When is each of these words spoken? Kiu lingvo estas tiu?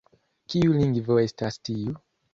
Kiu 0.53 0.71
lingvo 0.79 1.19
estas 1.27 1.63
tiu? 1.71 1.99